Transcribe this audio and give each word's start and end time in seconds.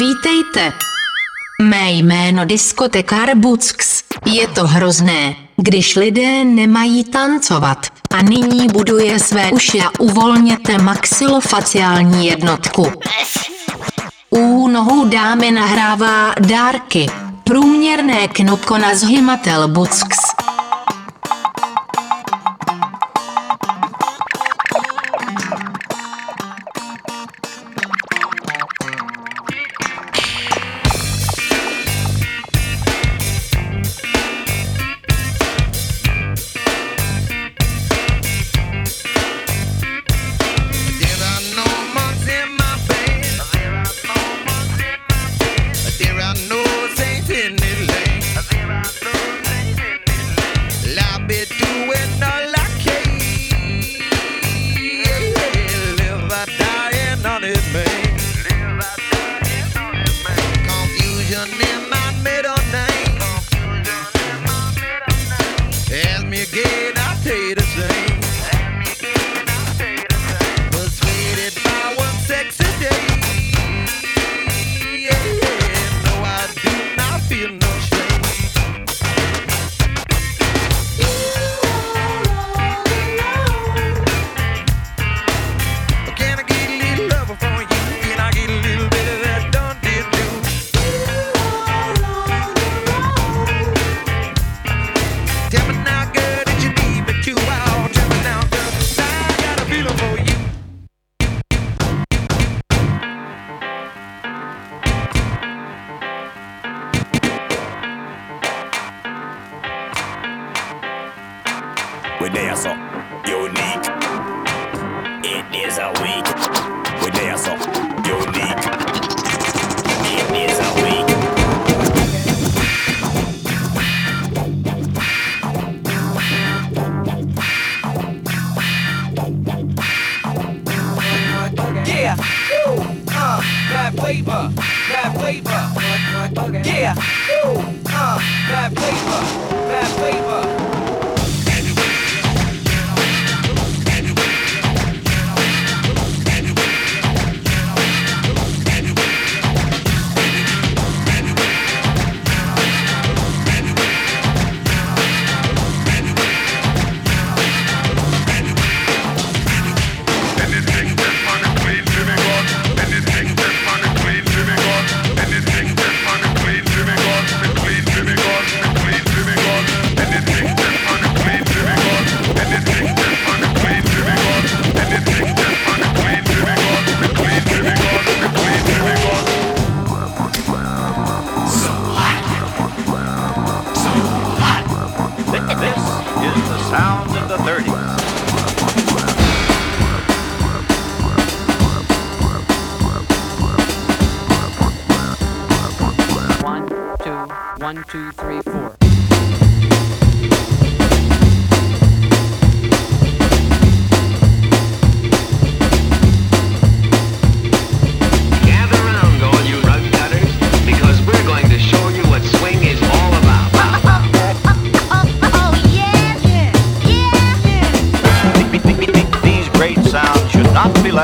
Vítejte. 0.00 0.72
Mé 1.62 1.90
jméno 1.90 2.44
Diskotekar 2.44 3.36
Bucks. 3.36 4.02
Je 4.26 4.48
to 4.48 4.66
hrozné, 4.66 5.34
když 5.56 5.96
lidé 5.96 6.44
nemají 6.44 7.04
tancovat. 7.04 7.86
A 8.10 8.22
nyní 8.22 8.66
buduje 8.72 9.18
své 9.18 9.50
uši 9.50 9.80
a 9.80 9.90
uvolněte 9.98 10.78
maxilofaciální 10.78 12.26
jednotku. 12.26 12.86
U 14.30 14.68
nohou 14.68 15.08
dámy 15.08 15.50
nahrává 15.50 16.34
dárky. 16.40 17.06
Průměrné 17.44 18.28
knopko 18.28 18.78
na 18.78 18.94
zhymatel 18.94 19.68
Bucks. 19.68 20.29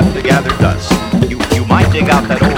left 0.00 0.14
to 0.14 0.22
gather 0.22 0.50
dust. 0.58 0.92
You, 1.30 1.40
you 1.54 1.64
might 1.64 1.90
dig 1.90 2.10
out 2.10 2.28
that 2.28 2.42
old 2.42 2.55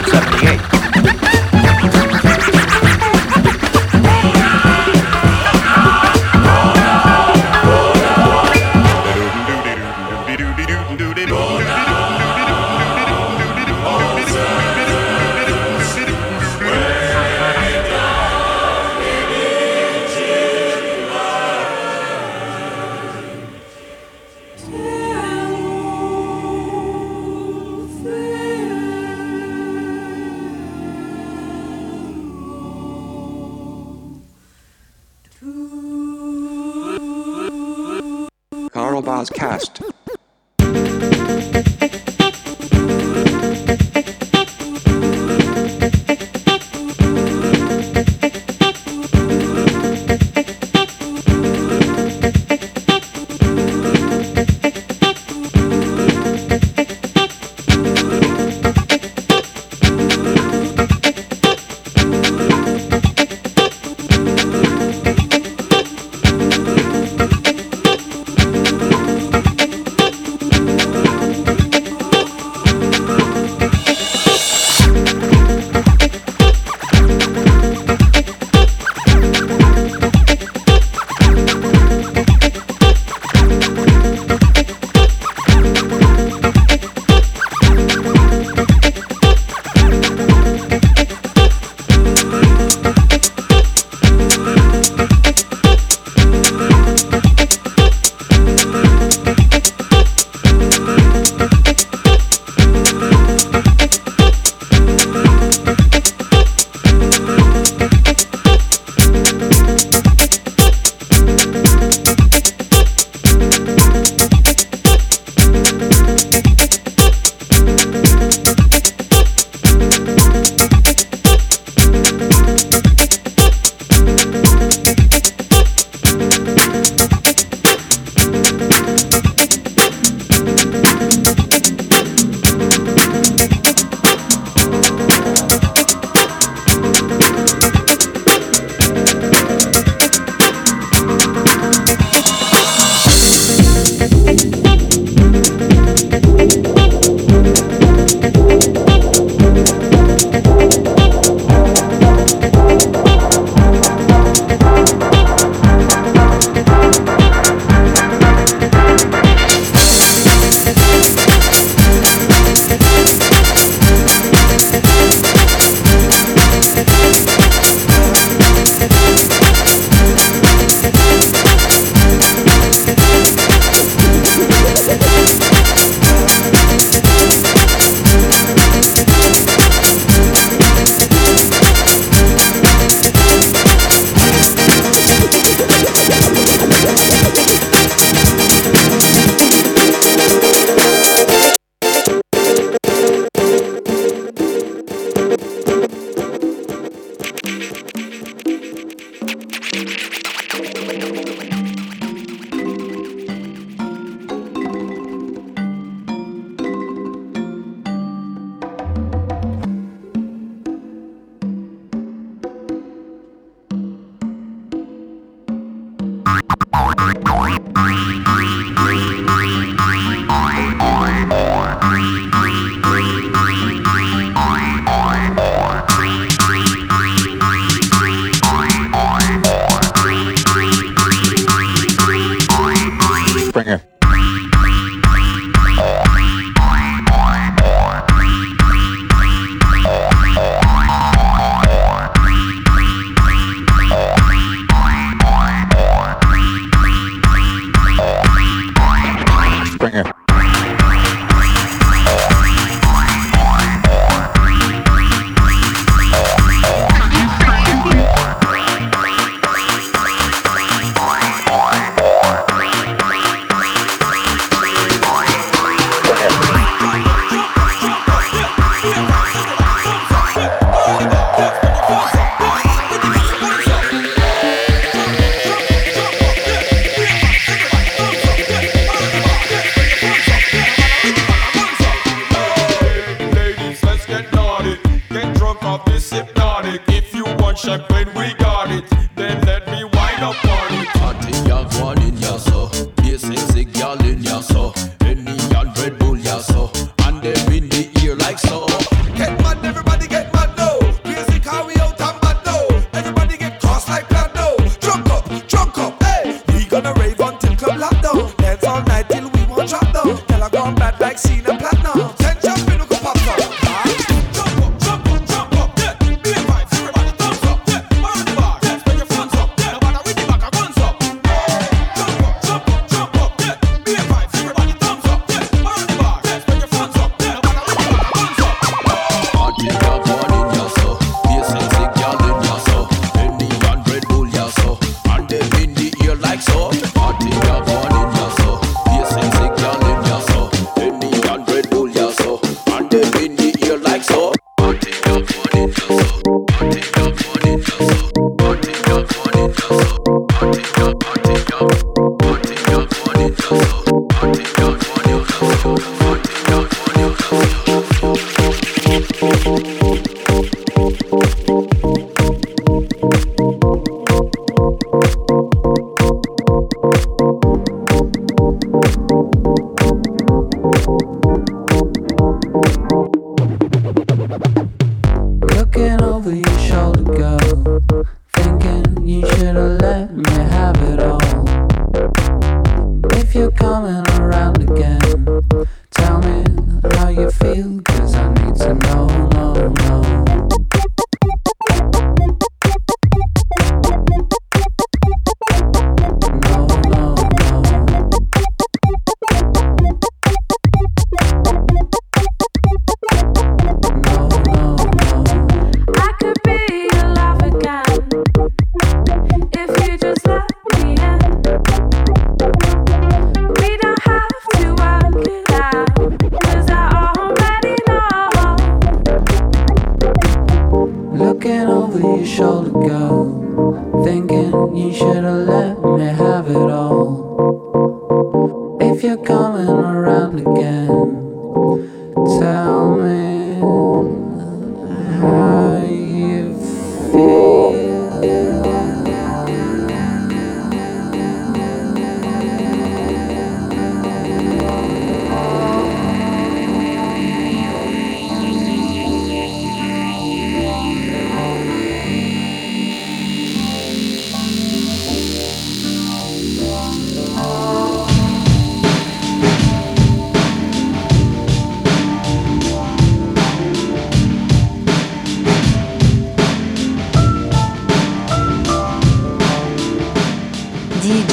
Springer. 233.59 233.98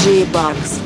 Bugs. 0.05 0.85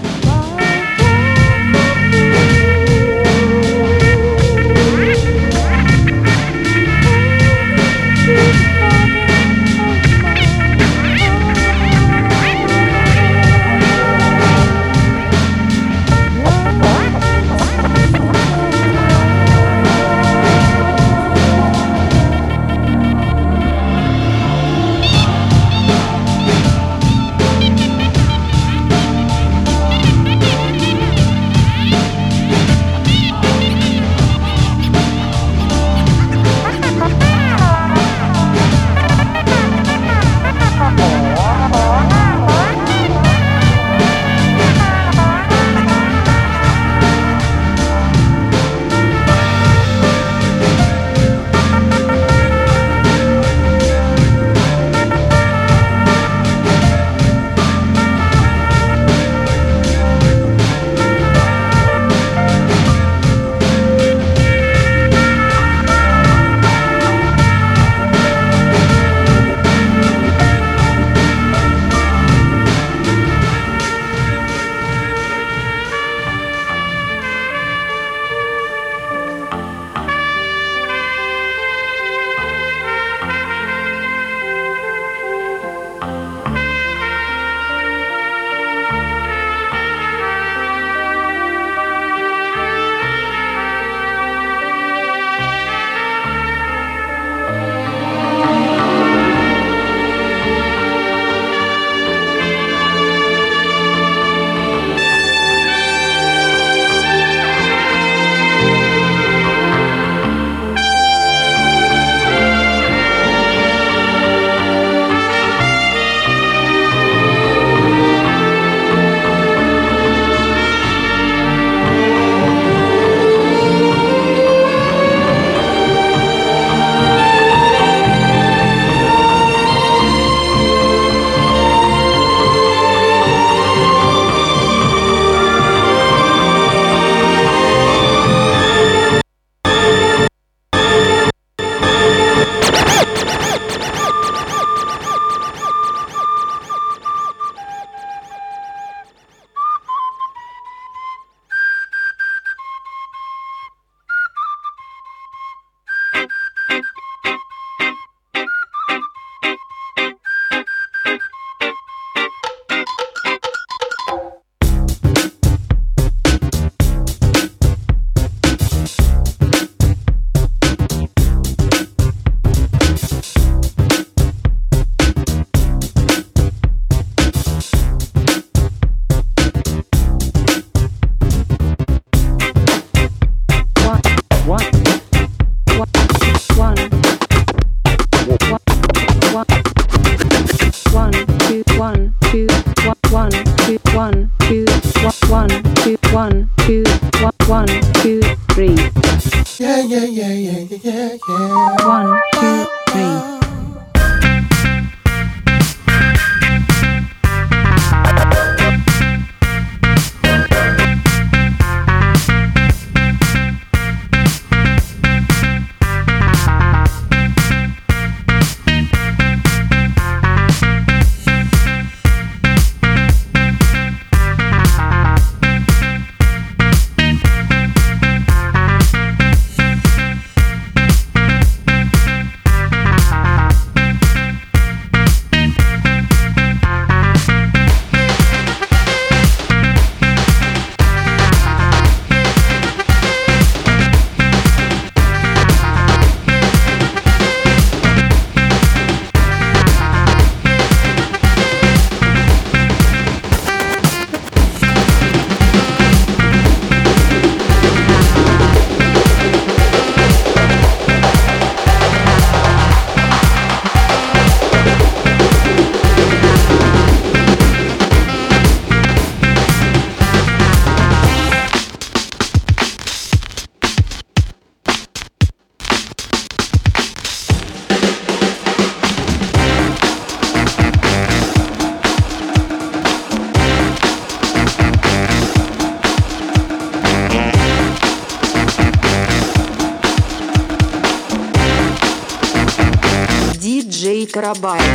Диджей 294.28 294.67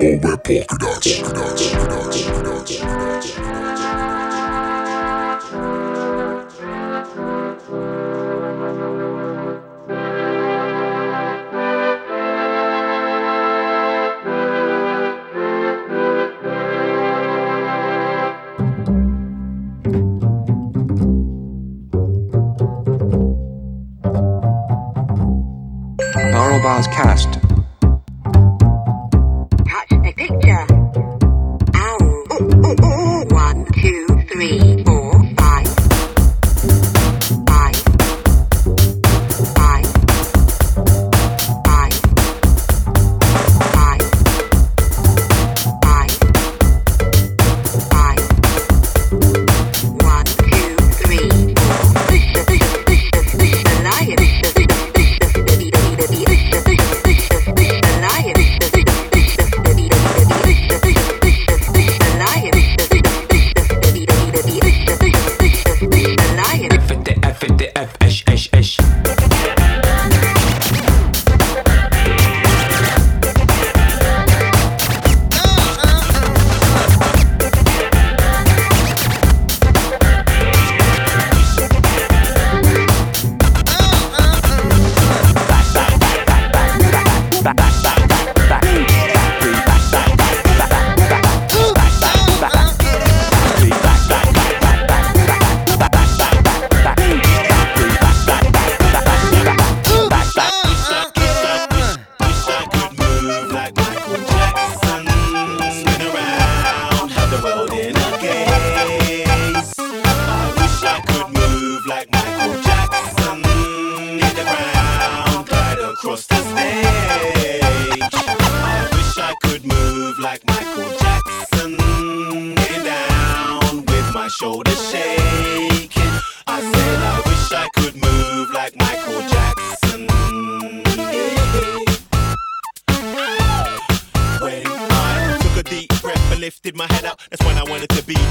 over 0.00 0.36
polka 0.36 0.76
dots. 0.78 1.20
Polka 1.20 1.34
dots. 1.34 1.72
Polka 1.72 1.88
dots. 1.88 2.22
Polka 2.24 2.42
dots. 2.42 2.76
Polka 2.76 3.00
dots. 3.00 3.60
Polka 26.12 26.62
dots. 26.62 26.86
Cast. 26.88 27.39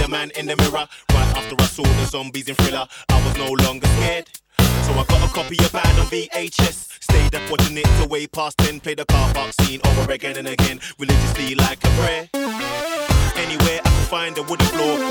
man 0.10 0.32
in 0.32 0.48
the 0.48 0.56
mirror. 0.58 0.88
Right 1.14 1.38
after 1.38 1.56
I 1.58 1.66
saw 1.66 1.84
the 1.84 2.06
zombies 2.06 2.50
in 2.50 2.56
Thriller, 2.56 2.88
I 3.10 3.26
was 3.26 3.38
no 3.38 3.52
longer 3.64 3.88
scared. 3.88 4.30
So 4.58 4.92
I 4.94 5.06
got 5.08 5.30
a 5.30 5.34
copy 5.34 5.58
of 5.64 5.72
Bad 5.72 6.00
on 6.00 6.08
VHS. 6.08 7.04
Stayed 7.04 7.36
up 7.36 7.52
watching 7.52 7.78
it 7.78 7.86
till 7.86 8.08
way 8.08 8.28
past 8.28 8.58
10. 8.58 8.80
Played 8.80 8.98
the 8.98 9.06
car 9.06 9.34
park 9.34 9.54
scene 9.62 9.80
over 9.86 10.12
again 10.12 10.38
and 10.38 10.48
again, 10.48 10.80
religiously 10.98 11.56
like 11.56 11.84
a 11.84 11.90
prayer. 12.00 12.30
Anywhere 12.34 13.80
I 13.86 13.90
could 13.90 14.10
find 14.10 14.38
a 14.38 14.44
wooden 14.44 14.68
floor. 14.68 15.09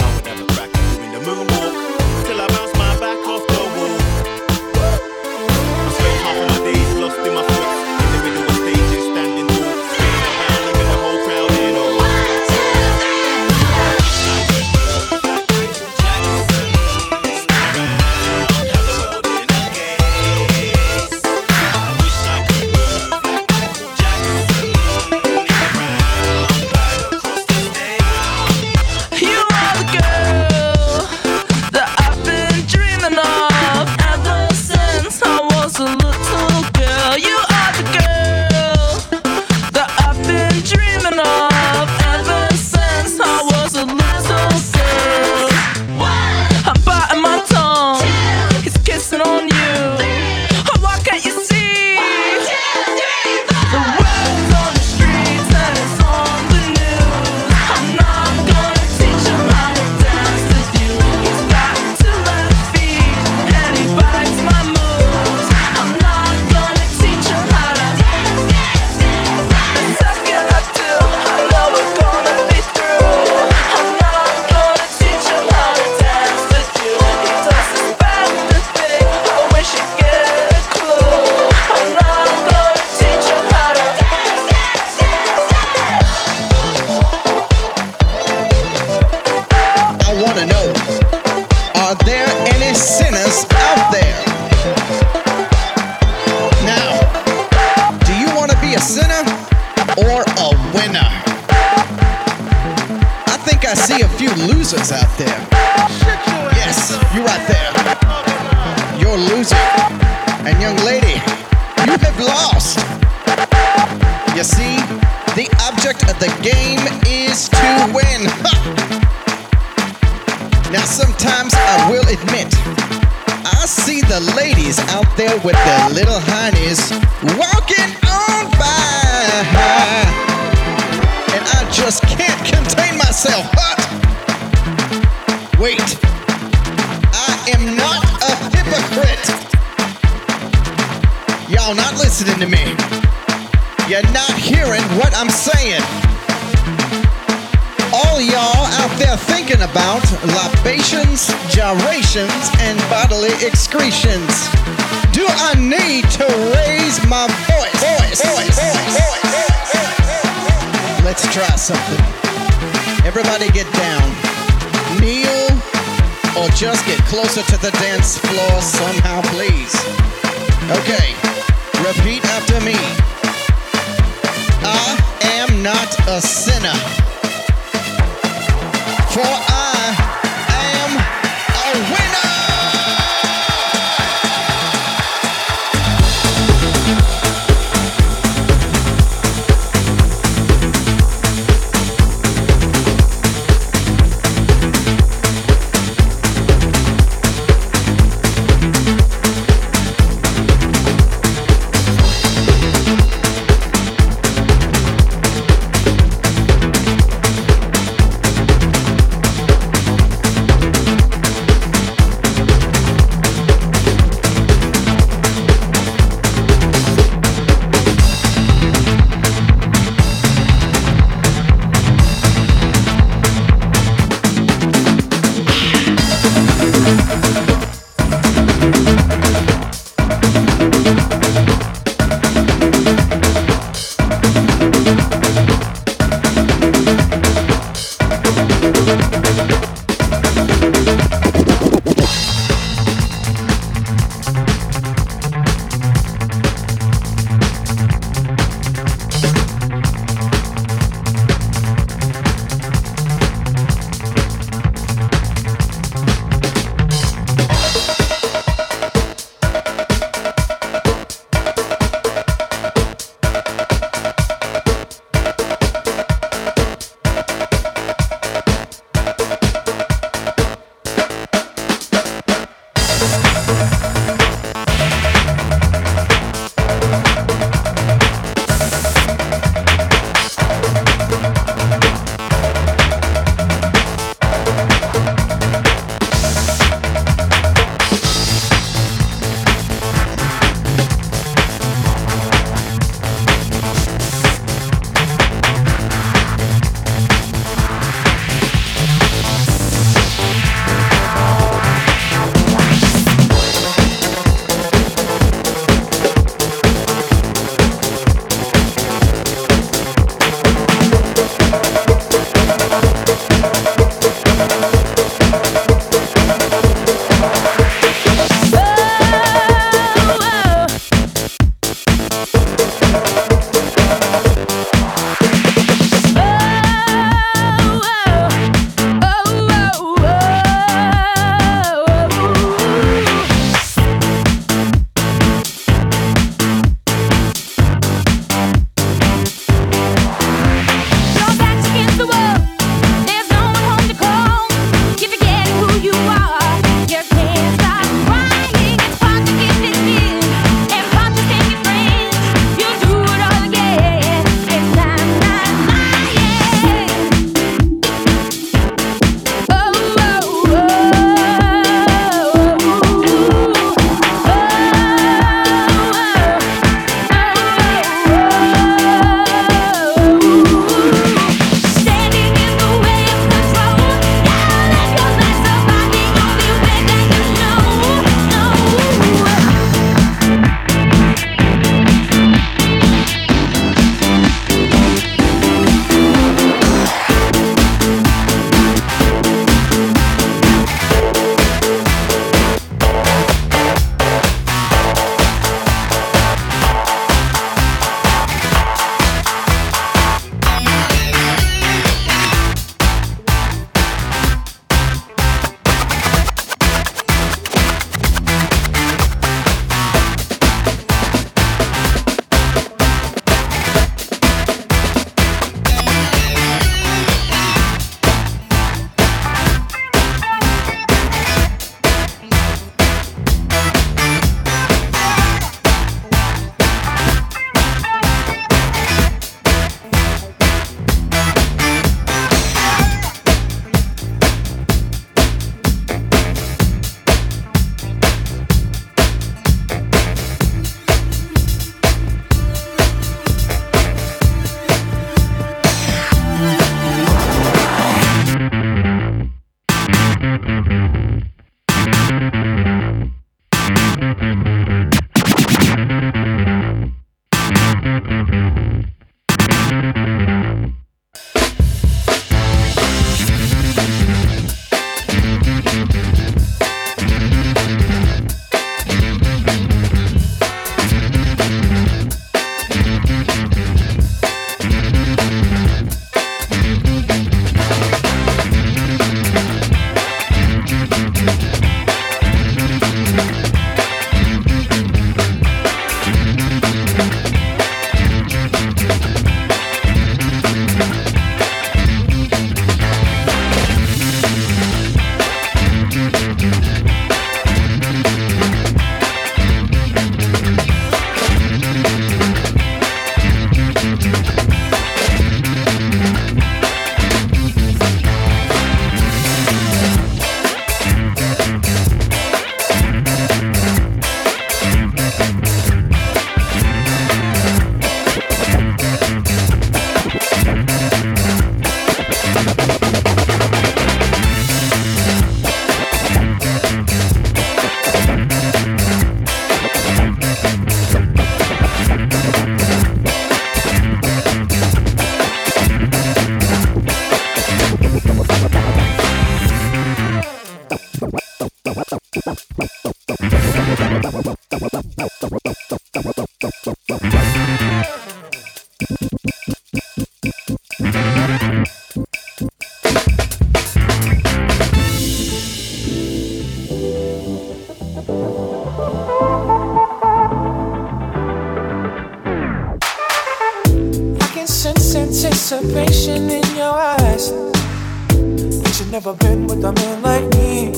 never 568.99 569.15
been 569.15 569.47
with 569.47 569.65
a 569.65 569.71
man 569.71 570.03
like 570.03 570.25
me. 570.35 570.73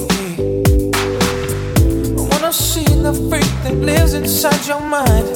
I 2.19 2.29
wanna 2.29 2.53
see 2.53 2.85
the 2.85 3.15
freak 3.31 3.51
that 3.65 3.77
lives 3.77 4.13
inside 4.13 4.67
your 4.67 4.83
mind. 4.83 5.30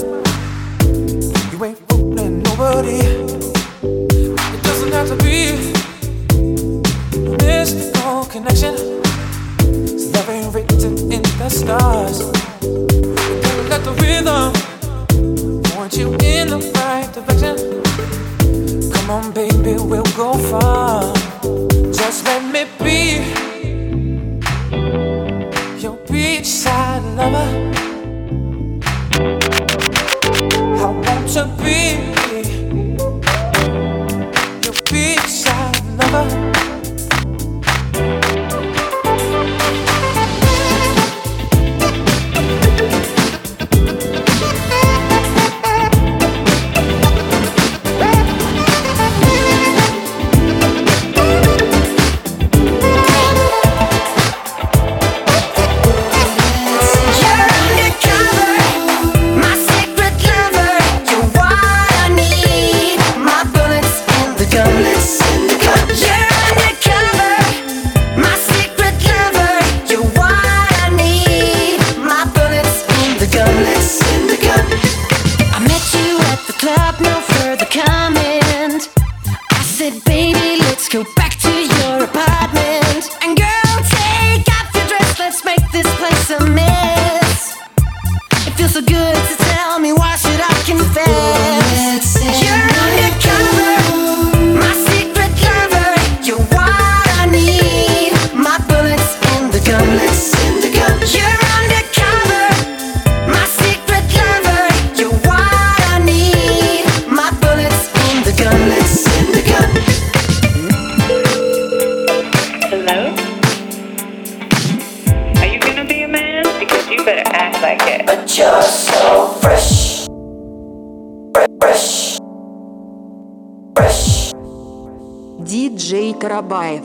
Карабаев. 126.35 126.83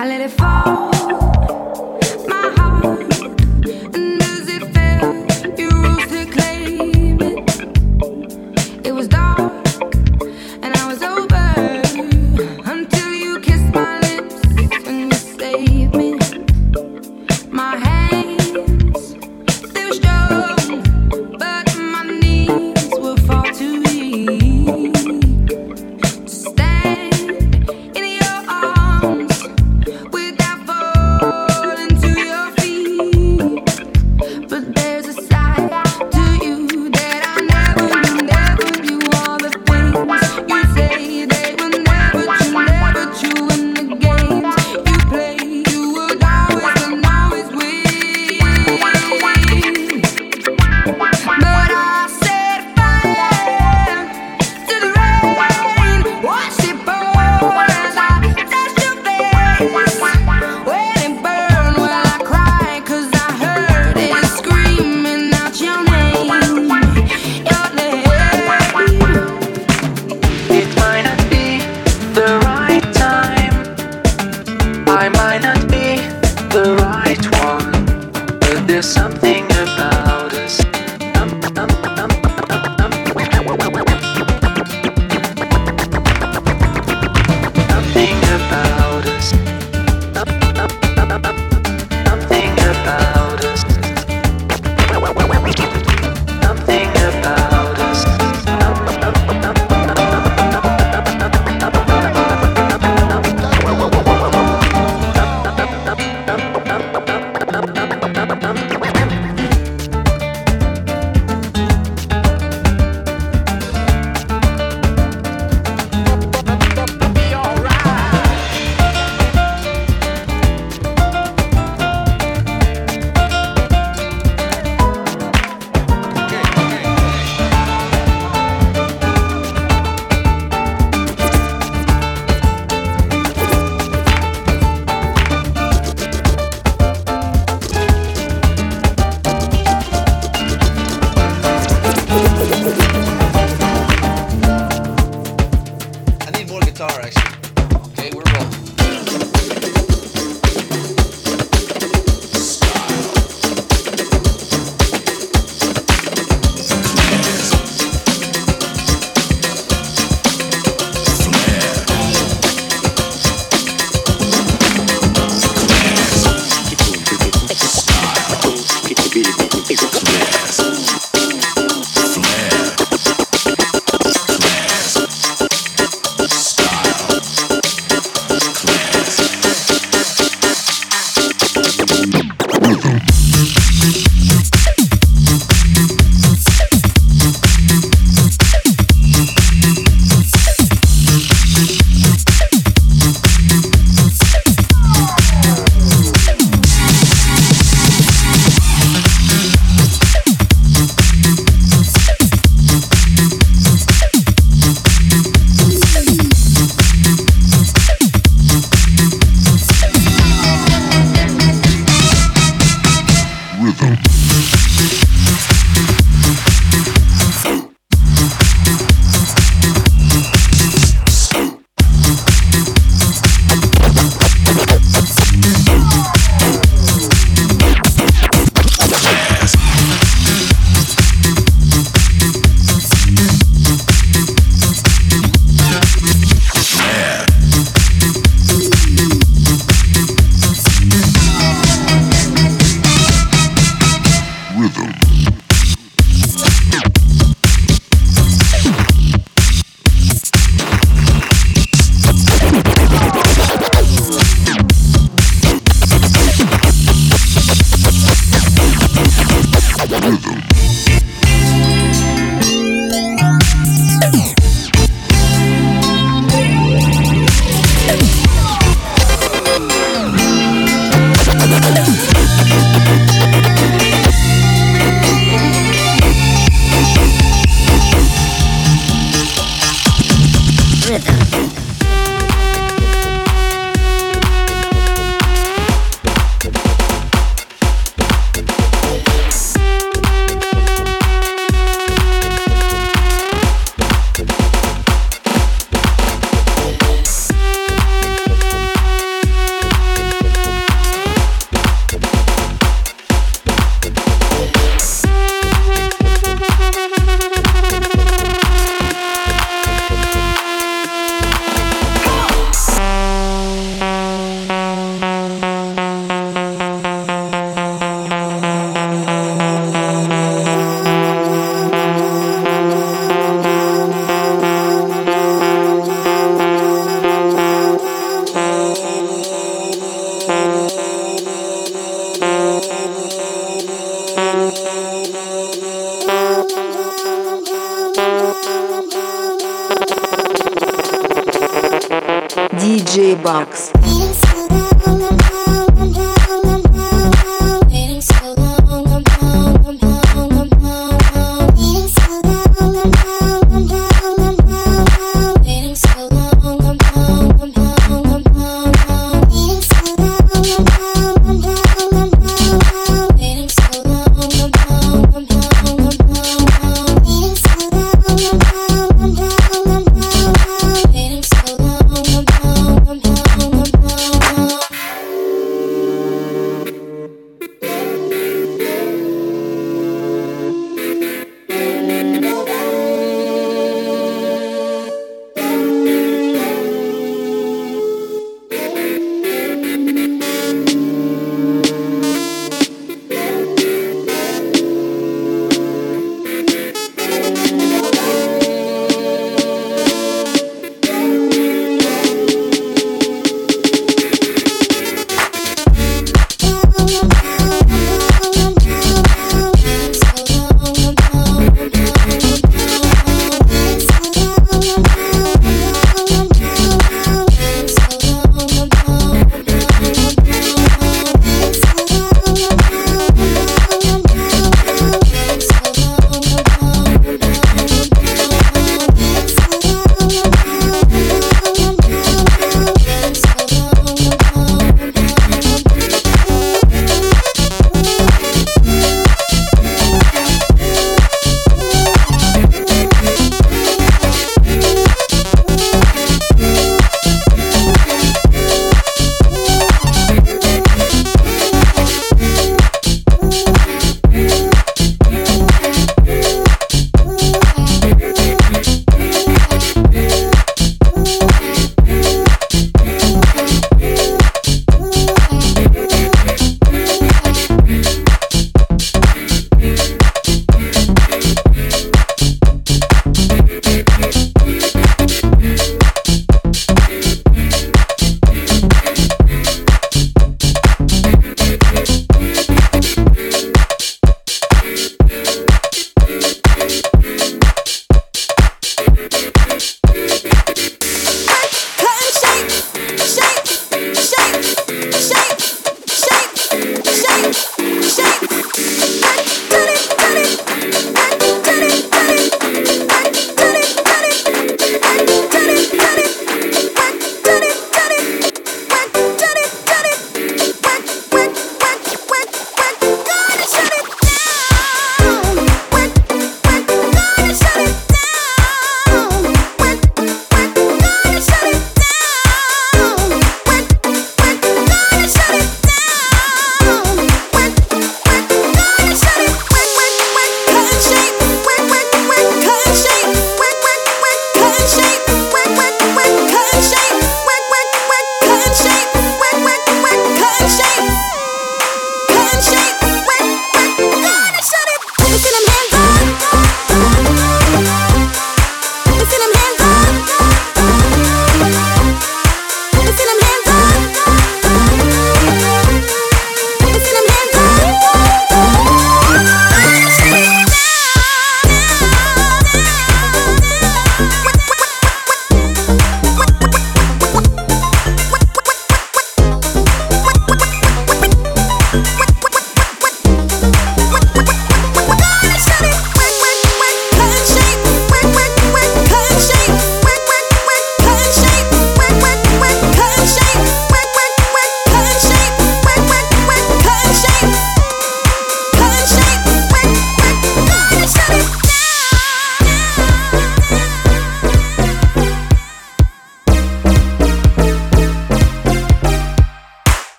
I 0.00 0.04
let 0.08 0.20
it 0.20 0.32
fall. 0.32 0.97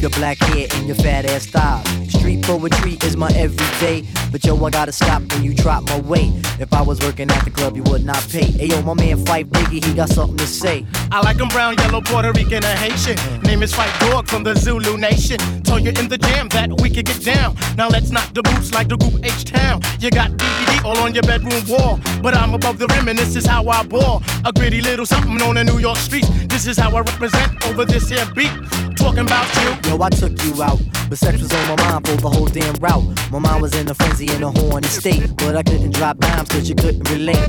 Your 0.00 0.10
black 0.10 0.38
hair 0.38 0.66
and 0.74 0.86
your 0.86 0.96
fat 0.96 1.26
ass 1.26 1.46
thighs. 1.46 2.12
Street 2.12 2.42
poetry 2.42 2.96
is 3.04 3.16
my 3.16 3.28
everyday. 3.34 4.04
But 4.32 4.44
yo, 4.44 4.56
I 4.64 4.70
gotta 4.70 4.92
stop 4.92 5.22
when 5.32 5.42
you 5.42 5.54
drop 5.54 5.84
my 5.84 6.00
weight. 6.00 6.32
If 6.58 6.72
I 6.72 6.82
was 6.82 6.98
working 7.00 7.30
at 7.30 7.44
the 7.44 7.50
club, 7.50 7.76
you 7.76 7.82
would 7.84 8.04
not 8.04 8.26
pay. 8.28 8.44
Hey 8.44 8.66
yo, 8.66 8.80
my 8.82 8.94
man 8.94 9.24
Fight 9.26 9.50
Biggie, 9.50 9.84
he 9.84 9.94
got 9.94 10.08
something 10.08 10.36
to 10.38 10.46
say. 10.46 10.86
I 11.10 11.20
like 11.20 11.40
'em 11.40 11.48
brown, 11.48 11.76
yellow, 11.78 12.00
Puerto 12.00 12.32
Rican, 12.32 12.64
and 12.64 12.78
Haitian. 12.78 13.16
Name 13.42 13.62
is 13.62 13.74
Fight 13.74 13.92
Dog 14.00 14.28
from 14.28 14.42
the 14.42 14.54
Zulu 14.54 14.96
Nation. 14.96 15.38
Told 15.62 15.82
you 15.82 15.90
in 15.90 16.08
the 16.08 16.18
jam 16.18 16.48
that 16.50 16.68
we 16.80 16.88
could 16.90 17.06
get 17.06 17.22
down. 17.22 17.56
Now 17.76 17.88
let's 17.88 18.10
knock 18.10 18.32
the 18.32 18.42
boots 18.42 18.72
like 18.72 18.88
the 18.88 18.96
group 18.96 19.24
H 19.24 19.44
Town. 19.44 19.82
You 19.98 20.10
got 20.10 20.30
DVD 20.36 20.84
all 20.84 20.98
on 20.98 21.14
your 21.14 21.22
bedroom 21.22 21.62
wall. 21.68 22.00
But 22.22 22.34
I'm 22.34 22.54
above 22.54 22.78
the 22.78 22.86
rim 22.88 23.08
and 23.08 23.18
this 23.18 23.36
is 23.36 23.46
how 23.46 23.68
I 23.68 23.82
ball. 23.82 24.22
A 24.44 24.52
gritty 24.52 24.80
little 24.80 25.06
something 25.06 25.40
on 25.42 25.54
the 25.56 25.64
New 25.64 25.78
York 25.78 25.98
streets. 25.98 26.28
This 26.46 26.66
is 26.66 26.78
how 26.78 26.90
I 26.96 27.00
represent 27.00 27.66
over 27.66 27.84
this 27.84 28.08
here 28.08 28.26
beat. 28.34 28.52
Talking 29.00 29.20
about 29.20 29.48
you. 29.56 29.90
Yo, 29.90 30.02
I 30.02 30.10
took 30.10 30.32
you 30.44 30.62
out, 30.62 30.78
but 31.08 31.16
sex 31.16 31.40
was 31.40 31.50
on 31.52 31.68
my 31.68 31.76
mind 31.88 32.06
for 32.06 32.16
the 32.16 32.28
whole 32.28 32.46
damn 32.46 32.74
route. 32.74 33.02
My 33.32 33.38
mind 33.38 33.62
was 33.62 33.74
in 33.74 33.88
a 33.88 33.94
frenzy 33.94 34.30
in 34.30 34.42
a 34.42 34.50
horny 34.50 34.88
state, 34.88 35.34
but 35.36 35.56
I 35.56 35.62
couldn't 35.62 35.92
drop 35.92 36.18
dimes 36.18 36.50
cause 36.50 36.68
you 36.68 36.74
couldn't 36.74 37.08
relate. 37.10 37.38
You 37.38 37.44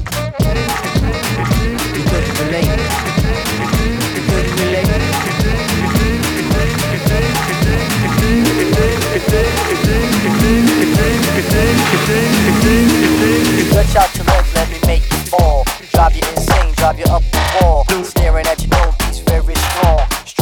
couldn't 2.08 2.40
relate. 2.40 2.72
You 4.16 4.24
couldn't 4.32 4.60
relate. 4.64 4.88
Stretch 13.68 13.96
out 13.98 14.16
your 14.16 14.26
legs, 14.26 14.54
let 14.56 14.70
me 14.70 14.80
make 14.88 15.04
you 15.12 15.18
fall. 15.28 15.66
Drive 15.92 16.16
you 16.16 16.24
insane, 16.32 16.74
drive 16.76 16.98
you 16.98 17.06
up 17.06 17.24
the 17.32 17.40
wall. 17.62 17.86
Staring 18.04 18.48
at 18.48 18.62
your 18.62 18.70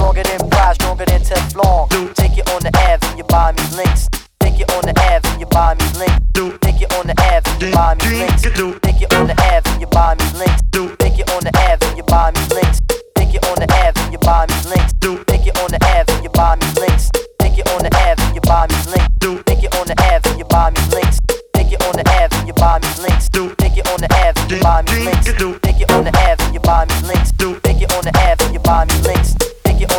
Stronger 0.10 0.38
than 0.38 0.49
pride, 0.49 0.74
stronger 0.74 1.05
than 1.05 1.22
Teflon. 1.22 2.16
Take 2.16 2.36
you 2.36 2.41
on 2.49 2.64
the 2.64 2.74
Ave 2.82 3.05
and 3.05 3.18
you 3.20 3.24
buy 3.26 3.51
me 3.51 3.62
links. 3.78 4.10
Take 4.39 4.57
you 4.57 4.66
on 4.74 4.82
the 4.82 4.93
Ave 5.05 5.22
and 5.30 5.39
you 5.39 5.45
buy 5.45 5.76
me 5.78 5.86
links. 6.01 6.18
Take 6.66 6.82
you 6.82 6.88
on 6.97 7.05
the 7.05 7.14
Ave 7.22 7.45
and 7.45 7.62
you 7.62 7.70
buy 7.70 7.93
me 7.93 8.10
links. 8.18 8.41
Take 8.41 8.57
you 8.66 9.05
on 9.14 9.30
the 9.30 9.38
Ave 9.38 9.70
and 9.70 9.82
you 9.82 9.86
buy 9.86 10.18
me 10.18 10.26
links. 10.41 10.66
Take 10.97 11.14
you 11.14 11.26
on 11.30 11.45
the 11.45 11.53
Ave 11.53 11.86
and 11.86 11.93
you 11.93 12.03
buy 12.10 12.32
me 12.34 12.41
links. 12.49 12.82
Take 13.14 13.30
you 13.30 13.39
on 13.53 13.62
the 13.62 13.70
Ave 13.78 14.01
and 14.01 14.10
you 14.10 14.18
buy 14.18 14.41
me 14.49 14.49
links. 14.49 14.82
Take 15.30 15.53
you 15.62 15.78
on 15.78 15.78
the 15.78 15.78
Ave 15.78 16.10
and 16.18 16.26
you 16.26 16.32
buy 16.34 16.57
me 16.57 16.66
links. 16.82 17.05
Take 17.38 17.53
you 17.53 17.64
on 17.70 17.86
the 17.86 17.93
Ave 17.93 18.18
and 18.26 18.34
you 18.34 18.41
buy 18.49 18.66
me 18.66 18.82
links. 18.89 19.30
Take 19.53 19.62
you 19.62 19.70
on 19.78 19.86
the 19.86 19.93
Ave 20.01 20.26
and 20.26 20.39
you 20.41 20.45
buy 20.49 20.74
me 20.74 20.82
links. 20.89 21.22
Take 21.53 21.70
you 21.70 21.78
on 21.86 21.93
the 21.93 22.10
Ave 22.10 22.34
and 22.34 22.47
you 22.49 22.53
buy 22.57 22.82
me 22.82 22.89
links. 23.05 23.30
Take 23.62 23.78
you 23.78 23.86
on 23.86 24.01
the 24.01 24.10
Ave 24.10 24.34
and 24.34 24.49
you 24.49 24.57
buy 24.57 24.82
me 24.82 25.05
links. 25.05 25.30
Take 25.62 25.78
you 25.78 25.86
on 25.93 26.03
the 26.03 26.12
Ave 26.18 26.41
and 26.41 26.53
you 26.57 26.60
buy 26.66 26.86
me 26.89 26.95
links. 27.05 27.32
Take 27.62 27.80
you 27.80 27.88
on 27.93 28.03
the 28.10 28.12
Ave 28.18 28.43
and 28.45 28.53
you 28.53 28.60
buy 28.60 28.86
me 28.89 28.93
links. 29.05 29.48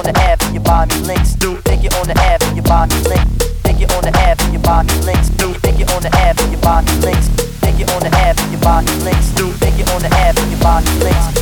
On 0.00 0.06
the 0.06 0.18
Ave 0.18 0.46
and 0.46 0.54
you 0.54 0.60
buy 0.60 0.86
me 0.86 0.94
links. 1.04 1.34
Take 1.34 1.82
you 1.82 1.90
on 2.00 2.08
the 2.08 2.16
Ave 2.16 2.46
and 2.46 2.56
you 2.56 2.62
buy 2.62 2.86
me 2.86 2.96
links. 3.04 3.52
Take 3.62 3.78
you 3.80 3.86
on 3.92 4.00
the 4.00 4.08
Ave 4.16 4.42
and 4.42 4.52
you 4.54 4.58
buy 4.58 4.82
me 4.82 4.94
links. 5.04 5.28
Take 5.60 5.78
you 5.78 5.84
on 5.92 6.00
the 6.00 6.08
Ave 6.16 6.42
and 6.42 6.52
you 6.52 6.56
buy 6.56 6.80
me 6.80 6.92
links. 7.04 7.28
Take 7.60 7.78
you 7.78 7.84
on 7.92 8.00
the 8.00 8.08
Ave 8.08 8.40
and 8.40 8.50
you 8.50 8.58
buy 8.64 8.80
me 8.80 8.92
links. 9.04 9.28
Take 9.60 9.76
you 9.76 9.84
on 9.92 10.00
the 10.00 10.08
Ave 10.08 10.40
and 10.40 10.50
you 10.50 10.56
buy 10.56 10.80
me 10.80 11.04
links. 11.04 11.39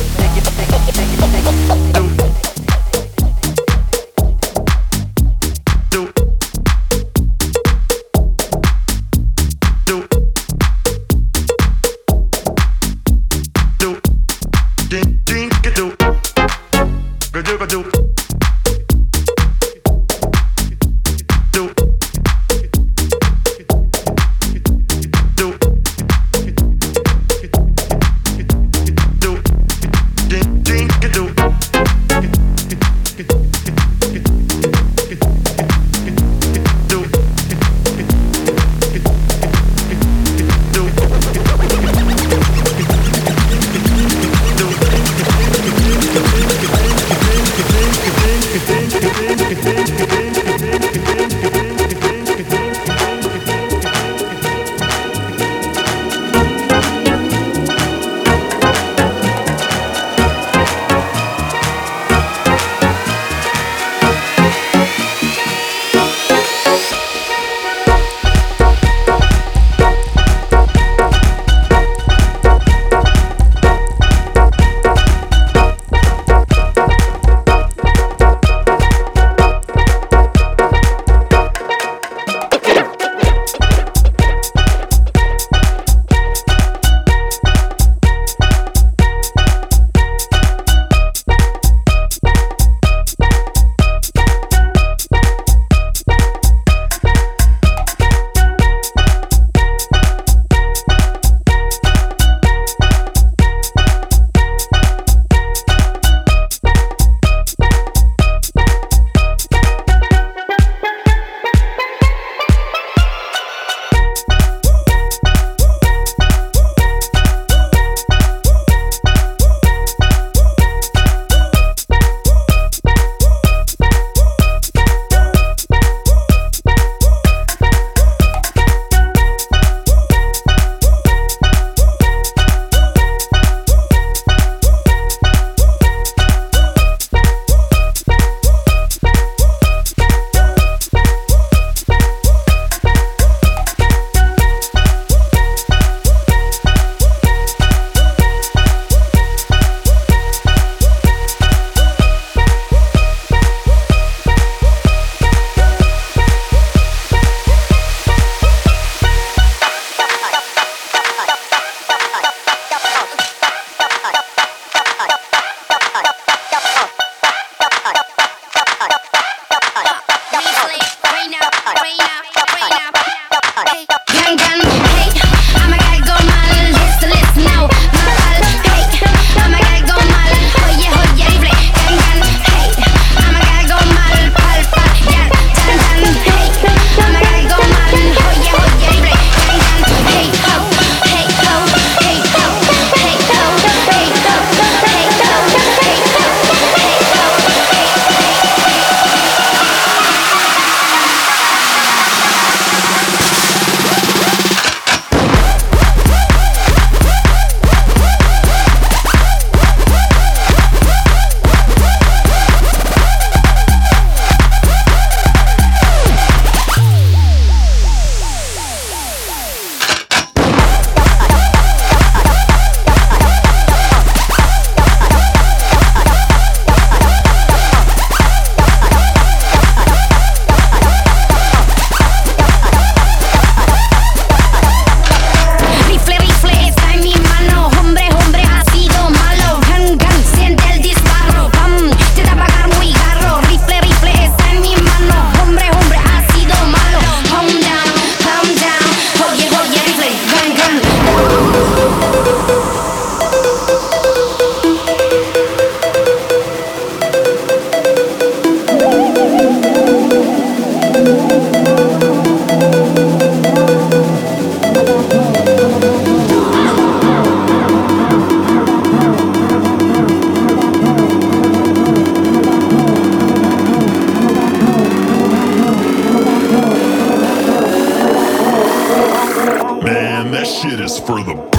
that 280.31 280.45
shit 280.45 280.79
is 280.79 280.99
for 280.99 281.23
the 281.23 281.58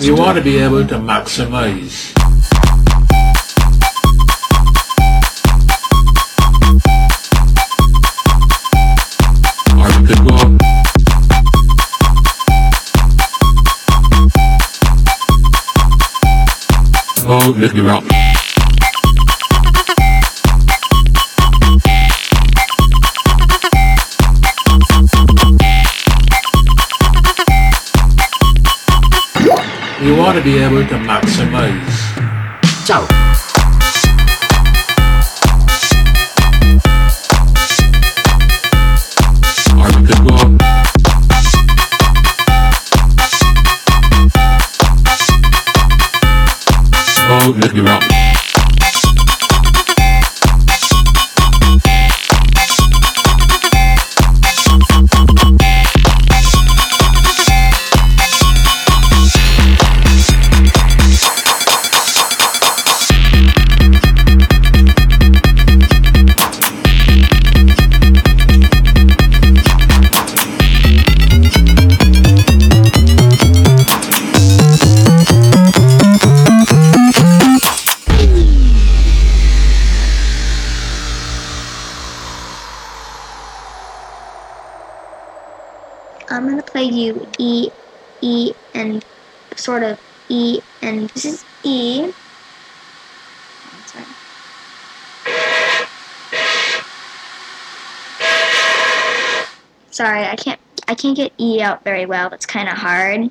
you 0.00 0.16
want 0.16 0.38
to 0.38 0.42
be 0.42 0.56
able 0.56 0.86
to 0.86 0.94
maximize. 0.94 2.10
You. 10.08 10.58
Oh, 17.32 17.54
look 17.56 17.74
around. 17.76 18.19
want 30.32 30.44
to 30.44 30.44
be 30.44 30.58
able 30.58 30.86
to 30.86 30.94
maximize. 30.94 31.96
Ciao. 32.86 33.04
Oh, 47.32 47.54
let 47.58 47.74
me 47.74 47.80
rock. 47.80 48.19
Sorry, 100.00 100.24
I 100.24 100.34
can't 100.34 100.58
I 100.88 100.94
can't 100.94 101.14
get 101.14 101.30
E 101.38 101.60
out 101.60 101.84
very 101.84 102.06
well. 102.06 102.30
That's 102.30 102.46
kind 102.46 102.70
of 102.70 102.78
hard. 102.78 103.30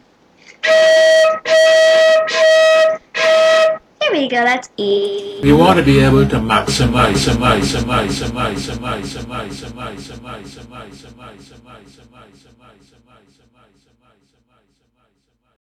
There 3.99 4.11
we 4.11 4.30
go. 4.30 4.43
That's 4.45 4.70
E. 4.78 5.41
You 5.41 5.57
want 5.57 5.80
to 5.80 5.84
be 5.84 5.99
able 5.99 6.30
to 6.30 6.36
maximize, 6.36 7.26
maximize, 7.34 7.82
maximize, 7.82 8.78
maximize, 8.78 9.26
maximize, 9.26 9.74
maximize, 9.74 10.20
maximize, 10.20 11.11
maximize, 11.17 11.59
maximize. 11.65 12.09